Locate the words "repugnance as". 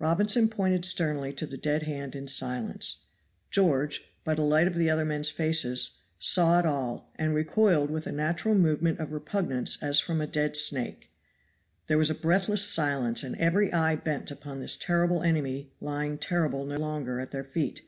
9.12-10.00